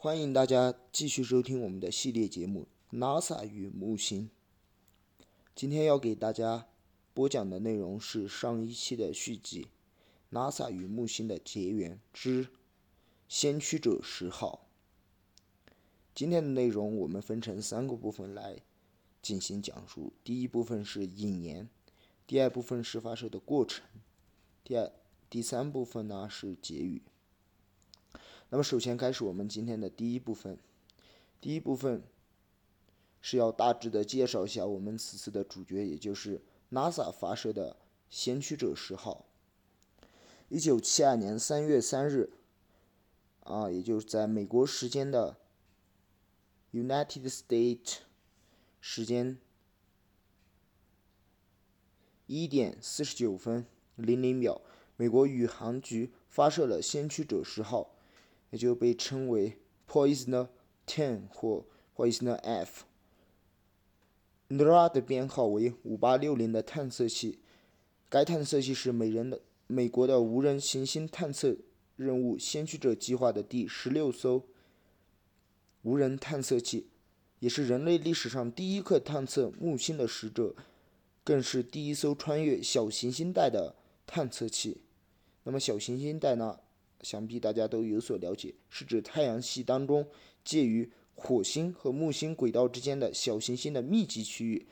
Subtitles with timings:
[0.00, 4.30] 欢迎大家继续收听我们的系列节目《NASA 与木星》。
[5.56, 6.68] 今天要给大家
[7.12, 9.66] 播讲的内容是上一期的续集
[10.32, 12.46] 《NASA 与木星的结缘之
[13.26, 14.68] 先驱者十号》。
[16.14, 18.58] 今天的内容我们分成三个部分来
[19.20, 21.68] 进行讲述：第一部分是引言，
[22.24, 23.84] 第二部分是发射的过程，
[24.62, 24.92] 第二、
[25.28, 27.02] 第三部分呢是结语。
[28.50, 30.58] 那么，首先开始我们今天的第一部分。
[31.40, 32.02] 第一部分
[33.20, 36.40] 是要大致的介绍一下我们此次的主角，也就是
[36.72, 37.76] NASA 发射的
[38.08, 39.26] 先驱者十号。
[40.48, 42.30] 一九七二年三月三日，
[43.44, 45.36] 啊，也就是在美国时间的
[46.72, 47.98] United States
[48.80, 49.36] 时间
[52.26, 54.62] 一点四十九分零零秒，
[54.96, 57.90] 美国宇航局发射了先驱者十号。
[58.50, 60.48] 也就被称为 Poisoner
[60.86, 62.84] Ten 或 Poisoner F。
[64.48, 67.40] Nora 的编号为五八六零的探测器，
[68.08, 71.56] 该探测器是美人的美国的无人行星探测
[71.96, 74.44] 任务先驱者计划的第十六艘
[75.82, 76.88] 无人探测器，
[77.40, 80.54] 也是人类历史上第一颗探测木星的使者，
[81.22, 84.80] 更是第一艘穿越小行星带的探测器。
[85.42, 86.60] 那么小行星带呢？
[87.02, 90.06] 想必大家都有所了解，是指太阳系当中
[90.44, 94.66] 介于火星和木星轨道之间的小行星的密集区域，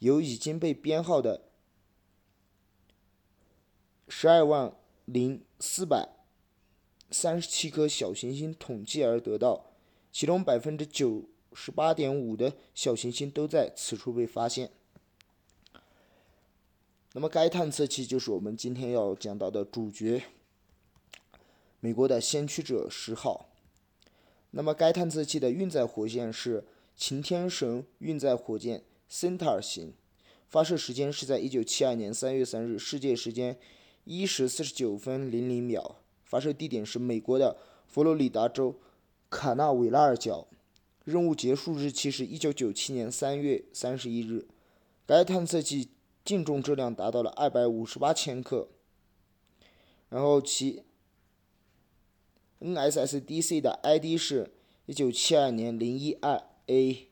[0.00, 1.42] 由已经被编号的
[4.08, 4.72] 十二万
[5.04, 6.08] 零四百
[7.10, 9.72] 三十七颗小行星统计而得到，
[10.10, 14.70] 其中百分之九十八点五的小行星都在此处被发现。
[17.12, 20.22] 那么，该探测器就是我们今天要讲到的主角。
[21.82, 23.48] 美国的先驱者十号，
[24.50, 29.94] 那么该探测器的运载火箭是擎天神运载火箭 Centaur 型，
[30.46, 33.58] 发射时间是在一九七二年三月三日，世界时间
[34.04, 38.78] 一时四十九分零零秒，发射地点是美国的佛罗里达州
[39.30, 40.48] 卡纳韦拉尔角，
[41.04, 44.46] 任务结束日期是一九九七年三月三十一日，
[45.06, 45.88] 该探测器
[46.22, 48.68] 净重质量达到了二百五十八千克，
[50.10, 50.82] 然后其。
[52.60, 54.52] NSSDC 的 ID 是
[54.86, 57.06] 1972年 012A。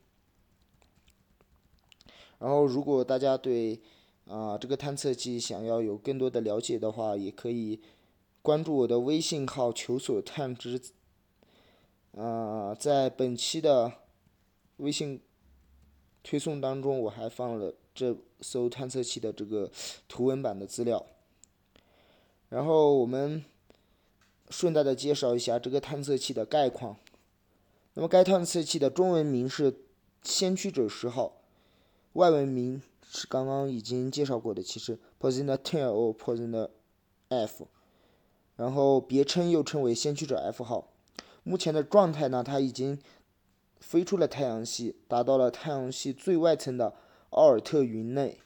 [2.38, 3.80] 然后，如果大家对
[4.26, 7.80] 啊这个探测器想要有更多的了解的话，也可以
[8.42, 10.80] 关注我的微信号“求索探知”。
[12.16, 13.92] 啊，在本期的
[14.76, 15.20] 微信
[16.22, 19.70] 推送当中，我还放了这艘探测器的这个
[20.06, 21.06] 图文版的资料。
[22.50, 23.44] 然后我们。
[24.50, 26.96] 顺带的介绍一下这个探测器的概况。
[27.94, 29.74] 那么，该探测器的中文名是
[30.22, 31.40] “先驱者十号”，
[32.14, 36.70] 外文名是刚刚已经介绍过的，其实 “Positioner Ten” 或 “Positioner
[37.28, 37.66] F”，
[38.56, 40.92] 然后别称又称为“先驱者 F 号”。
[41.42, 42.98] 目前的状态呢，它已经
[43.80, 46.94] 飞出了太阳系，达到了太阳系最外层的
[47.30, 48.38] 奥尔特云内。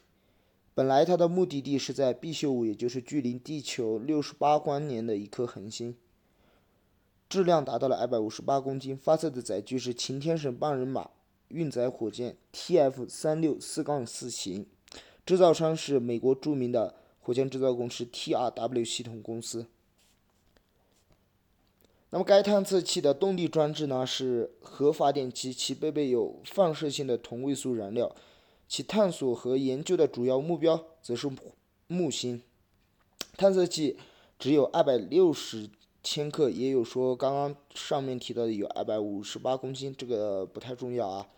[0.75, 5.95] 本来它的目的地是在 B 秀五，也就是距离地球六十八光年的一颗恒星，
[7.29, 11.11] 质量达到了二百五十八公斤，发射的载具是擎天神半人马
[11.49, 14.67] 运载火箭 TF 三六四杠四型，
[15.27, 19.67] 制造商是美国著名的火箭制造公司 TRW 系统公司。
[22.09, 28.15] 那么该探测器的动力装置呢是核发电机，其配备有放射性的同位素燃料。
[28.73, 31.31] 其探索和研究的主要目标则是
[31.89, 32.41] 木星。
[33.37, 33.99] 探测器
[34.39, 35.69] 只有二百六十
[36.03, 41.29] 千克，也有说刚刚上面提到的有二百五十八公斤，这个不太重要啊。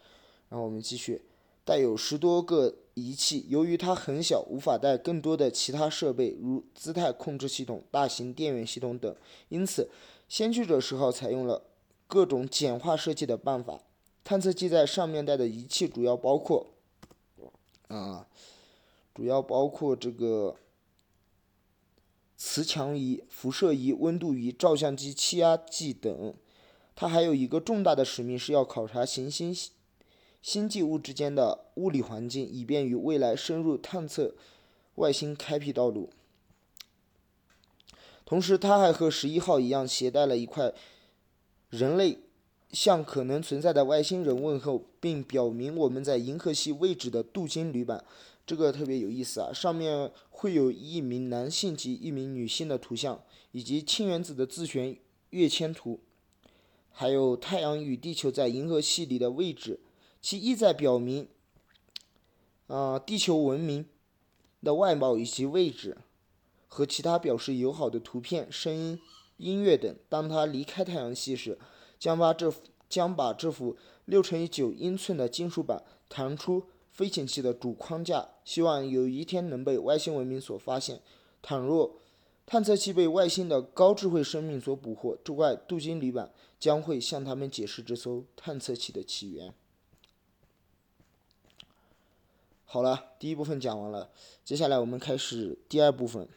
[0.48, 1.22] 然后我们继续，
[1.64, 9.12] 带有十多个仪器，由于它很小，无法带更多的其他设备，如姿态控制系统、大型电源系统等，
[9.48, 9.90] 因此
[10.28, 11.64] 先驱者十号采用了
[12.06, 13.80] 各种简化设计的办法。
[14.22, 16.68] 探测器在上面带的仪器主要包括。
[17.96, 18.26] 啊，
[19.14, 20.56] 主要包括这个
[22.36, 26.34] 磁强仪、辐射仪、温度仪、照相机、气压计等。
[26.96, 29.56] 它还有一个重大的使命，是要考察行星
[30.42, 34.34] 星际物之间的物理环境，以便于未来深入探测
[34.96, 36.10] 外星开辟道路。
[38.24, 40.72] 同时，它还和十一号一样，携带了一块
[41.68, 42.18] 人类。
[42.74, 48.04] 向可能存在的外星人问候，并表明我们在银河系位置的镀金铝板，
[48.44, 49.52] 这个特别有意思啊！
[49.52, 53.22] 上面会有一名男性及一名女性的图像，
[53.52, 54.96] 以及氢原子的自旋
[55.30, 56.00] 跃迁图。
[56.90, 59.80] 还有太阳与地球在银河系里的位置，
[60.20, 61.28] 其意在表明，
[62.66, 63.86] 啊，地球文明
[64.62, 65.96] 的外貌以及位置，
[66.68, 69.00] 和其他表示友好的图片、声音、
[69.36, 69.96] 音乐等。
[70.08, 71.58] 当它离开太阳系时，
[72.04, 72.52] 将把这
[72.86, 81.00] 将把这幅六乘以九英寸的金属板弹出飞行器的主框架，希望有一天能被外星文明所发现。
[81.40, 81.96] 倘若
[82.44, 86.30] 探测器被外星的高智慧生命所捕获，这块镀金铝板
[86.60, 89.54] 将会向他们解释这艘探测器的起源。
[92.66, 94.10] 好了，第一部分讲完了，
[94.44, 96.28] 接下来我们开始第二部分。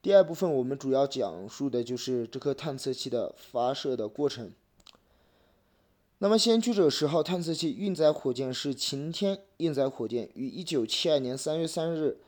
[0.00, 4.50] 第二部分我们主要讲述的就是这颗探测器的发射的过程。
[6.22, 12.20] 那么，先驱者十号探测器运载火箭是晴天运载火箭，于1972年3月3日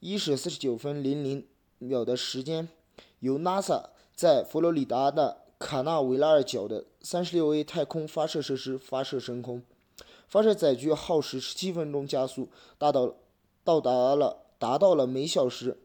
[0.00, 1.44] 1时49分00。
[1.78, 2.68] 秒的时间，
[3.18, 9.60] 由 NASA 在佛罗里达的卡纳维拉尔角的 36A 太空发射设施发射升空。
[10.28, 12.48] 发射载具耗时17分钟，加速
[12.78, 13.16] 达到
[13.64, 15.76] 到达了达到了每小时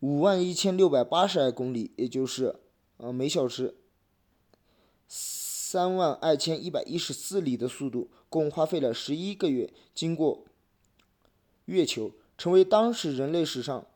[0.00, 2.56] 5万1682公里，也就是
[2.96, 3.76] 呃每小时
[5.68, 10.44] 3万2114里的速度，共花费了11个月，经过
[11.64, 12.12] 月球。
[12.38, 13.86] 成为当时人类史上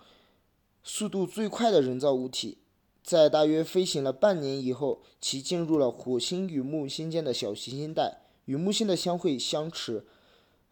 [0.83, 2.59] 速度最快的人造物体，
[3.05, 10.07] 在大约飞行了半年以后，其进入了火星与木星间的小行星带，与木星的相会相持，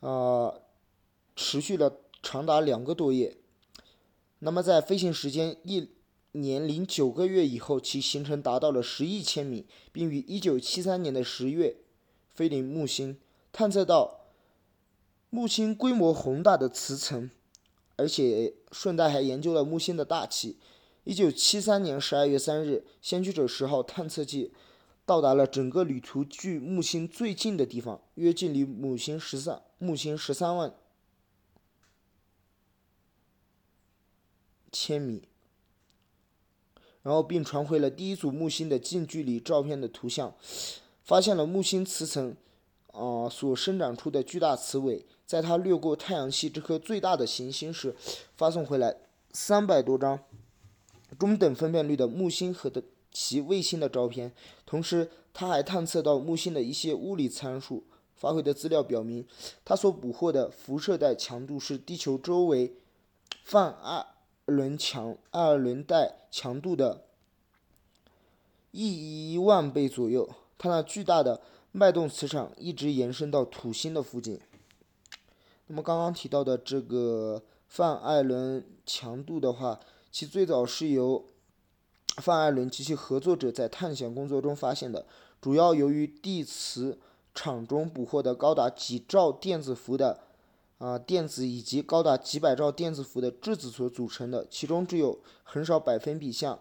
[0.00, 0.54] 啊，
[1.36, 3.36] 持续了长达两个多月。
[4.40, 5.90] 那么，在飞行时间一
[6.32, 11.76] 年零九个月以后，其行程达到了十亿千米，并于一九七三年的十月
[12.34, 13.18] 飞临木星，
[13.52, 14.20] 探测到
[15.30, 17.30] 木星规模宏大的磁层。
[18.00, 20.56] 而且顺带还研究了木星的大气。
[21.02, 24.52] 一九七三年十二月三日，先驱者十号探测器
[25.04, 30.72] 到达了整个旅途距木星最近的地方，约距离木星十三木星十三万
[34.70, 35.22] 千米。
[37.08, 40.30] 然后并传回了第一组木星的近距离照片的图像，
[41.04, 42.36] 发现了木星磁层
[42.92, 45.06] 啊所生长出的巨大磁尾。
[45.24, 47.96] 在它掠过太阳系这颗最大的行星时，
[48.36, 48.94] 发送回来
[49.32, 50.18] 三百多张
[51.18, 54.30] 中等分辨率的木星和的其卫星的照片。
[54.66, 57.84] 同时，它还探测到木星的一些物理参数。
[58.14, 59.26] 发回的资料表明，
[59.64, 62.74] 它所捕获的辐射带强度是地球周围
[63.44, 64.04] 泛艾
[64.48, 67.04] 伦强艾尔伦带强度的
[68.72, 70.28] 一万倍左右。
[70.58, 71.40] 它那巨大的
[71.70, 74.40] 脉动磁场一直延伸到土星的附近。
[75.68, 79.78] 那么刚刚提到的这个范艾伦强度的话，
[80.10, 81.26] 其最早是由
[82.16, 85.06] 范艾伦及其合作者在探险工作中发现的，
[85.40, 86.98] 主要由于地磁
[87.34, 90.20] 场中捕获的高达几兆电子伏的
[90.78, 96.58] 啊电子以及高达几百兆电子伏的质子所组成的，其中只有很少百分比像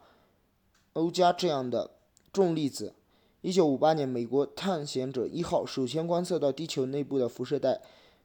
[0.93, 1.91] 欧加这样的
[2.33, 2.93] 重粒子。
[3.41, 7.81] 一九五八年，美国探险者一号首先观测到地球内部的辐射带，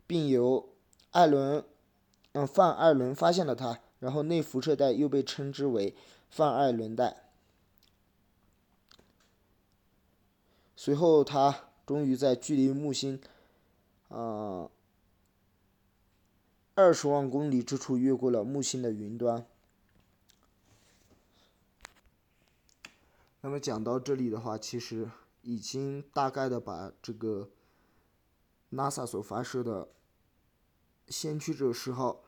[0.06, 0.70] 并由
[1.10, 1.62] 艾伦，
[2.32, 5.94] 嗯，范艾伦发现了它，然后内辐射带又被称之为
[6.30, 7.28] 范艾伦带。
[10.74, 13.20] 随后，他终于在距离木星，
[14.08, 14.68] 啊，
[16.74, 19.46] 二十万公里之处越过了木星的云端。
[23.40, 25.10] 那么讲到这里的话，其实
[25.42, 27.50] 已经大概的把这个
[28.70, 29.88] NASA 所发射的。
[31.08, 32.22] 先驱者十号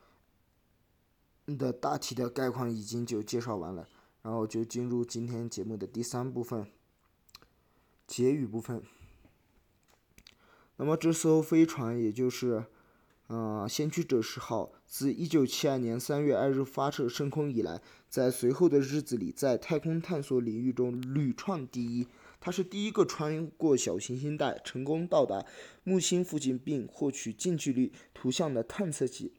[1.45, 3.87] 的大体的概况已经就介绍完了，
[4.21, 6.69] 然后就进入今天节目的第三部分，
[8.05, 8.83] 结语部分。
[10.75, 12.65] 那么这艘飞船，也就是，
[13.27, 22.07] 呃，先驱者十号，自一九七二年三月二日发射升空以来，在随后的日子里，在太空探索领域中屡创第一。
[22.39, 25.43] 它是第一个穿过小行星带，成功到达
[25.83, 29.33] 木星附近并获取近距离图像的探测器。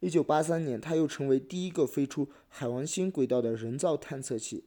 [0.00, 4.64] 一九八三年，它又成为第一个飞出海王星轨道的人造探测器。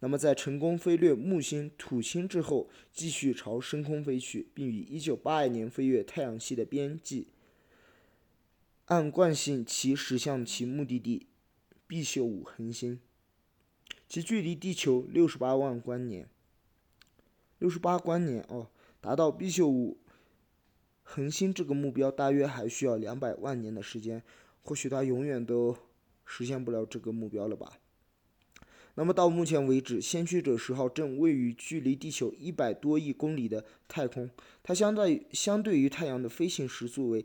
[0.00, 7.28] 那么，在成功飞掠木星、土星之后，继续朝升空飞去，并于一九八二年飞越太阳系的边际。
[8.86, 11.26] 按惯性，其驶向其目的地——
[11.86, 13.00] 毕宿五恒星，
[14.06, 16.28] 其距离地球六十八万光年。
[17.58, 18.68] 六十八光年哦，
[19.00, 19.98] 达到毕宿五
[21.02, 24.22] 恒星这个目标，大约还需要两百万年的时间。
[24.62, 25.76] 或许它永远都
[26.26, 27.78] 实现不了这个目标了吧？
[28.96, 34.30] 那么到目前为止，先驱者十号正位于距离地球一百多亿公里的太空，
[34.62, 37.24] 它相当于相对于太阳的飞行时速为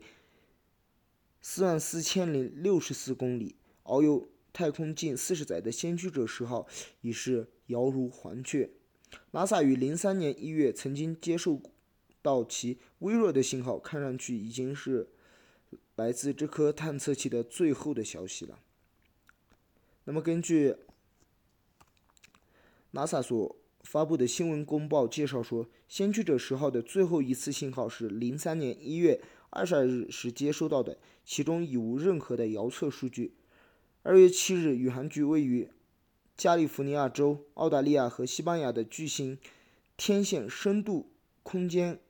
[1.40, 3.56] 四万四千零六十四公里。
[3.84, 6.66] 遨游太空近四十载的先驱者十号
[7.00, 8.70] 已是遥如黄雀。
[9.32, 11.60] NASA 于零三年一月曾经接受
[12.22, 15.08] 到其微弱的信号，看上去已经是
[15.96, 18.60] 来自这颗探测器的最后的消息了。
[20.04, 20.76] 那么根据
[22.92, 29.20] NASA 所发布的新闻公报介绍说，先驱者十号的最后一次信号是零三年一月
[29.50, 33.34] 二十二日时接收到的，其中已无任何的遥测数据。
[34.02, 35.68] 二月七日，宇航局位于
[36.36, 39.36] 加利福尼亚州、澳大利亚和西班牙的巨型
[39.96, 41.10] 天线深度
[41.42, 42.00] 空间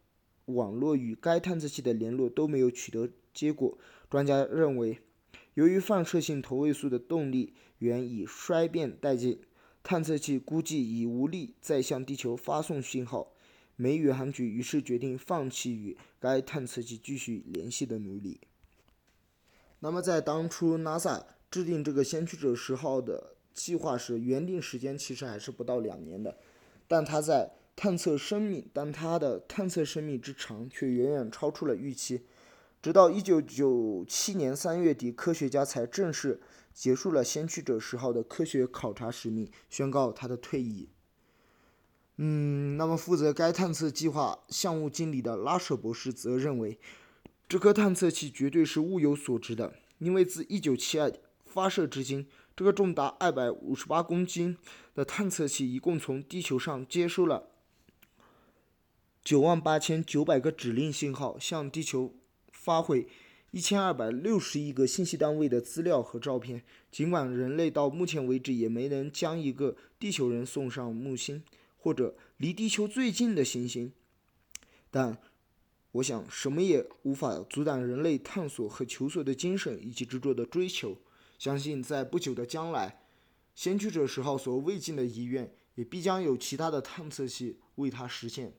[0.44, 3.76] 网络与该探测器的联络都没有取得结果。
[4.08, 5.00] 专家认为，
[5.54, 9.40] 由于放射性同位素的动力源已衰变殆尽。
[9.82, 13.32] 探测器估计已无力再向地球发送信号，
[13.80, 18.38] 美宇航局于是决定放弃与该探测器继续联系的努力。
[19.78, 26.36] 那么，在当初 NASA 制定这个先驱者十号的计划时，原定时间其实还是不到两年的，
[26.86, 32.26] 但它在探测生命，但它的探测生命之长却远远超出了预期。
[32.82, 36.42] 直到1997年3月底，科学家才正式。
[36.72, 40.88] 结束了先驱者十号的科学考察使命，宣告他的退役。
[42.22, 46.78] 嗯，那么负责该探测计划项目经理的拉舍博士则认为，
[47.48, 51.14] 这颗探测器绝对是物有所值的，因为自1972
[51.46, 54.58] 发射至今，这个重达258公斤
[54.94, 57.48] 的探测器一共从地球上接收了
[59.24, 62.14] 9万8900个指令信号，向地球
[62.52, 63.08] 发回。
[63.52, 66.62] 一千二百六十亿个信息单位的资料和照片。
[66.92, 71.42] 尽管人类到目前为止也没能将一个地球人送上木星
[71.80, 73.92] 或者离地球最近的行星，
[74.90, 75.18] 但
[75.92, 80.98] 我想什么也无法阻挡人类探索和求索的精神以及执着的追求。
[81.38, 83.02] 相信在不久的将来，
[83.54, 88.52] 先驱者十号所未尽的遗愿，也必将有其他的探测器为它实现。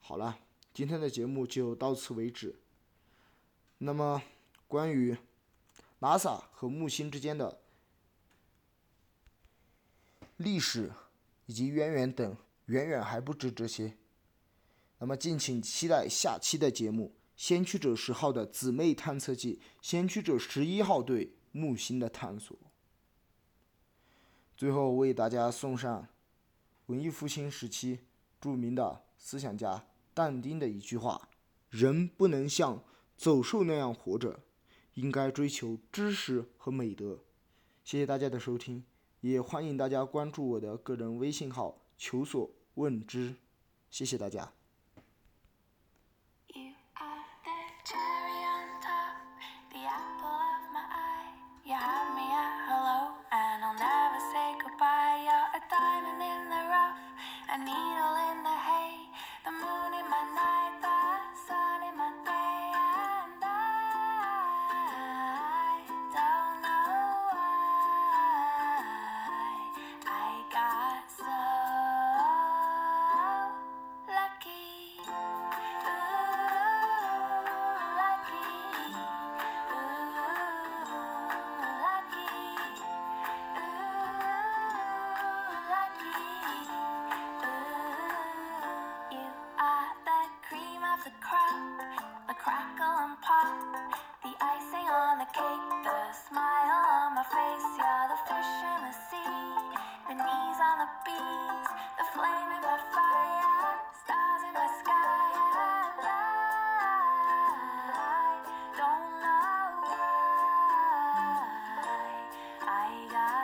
[0.00, 0.40] 好了。
[0.74, 2.54] 今天的节目就到此为止。
[3.78, 4.22] 那么，
[4.68, 5.16] 关于
[5.98, 7.60] NASA 和木星之间的
[10.38, 10.90] 历史
[11.46, 13.96] 以及渊源等，远远还不止这些。
[14.98, 22.56] 那么，敬请期待下期的节目：先驱者十号的姊妹探测器——先驱者十一号对木星的探索。
[24.56, 26.08] 最后，为大家送上
[26.86, 28.00] 文艺复兴时期
[28.40, 29.86] 著名的思想家。
[30.14, 31.28] 但丁的一句话
[31.70, 32.82] ：“人不能像
[33.16, 34.40] 走兽那样活着，
[34.94, 37.20] 应该追求知识和美德。”
[37.84, 38.84] 谢谢大家的收听，
[39.28, 43.34] 也欢迎大家关注我的个人微信号“求索问之”。
[43.90, 44.52] 谢谢大家。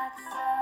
[0.04, 0.53] That's so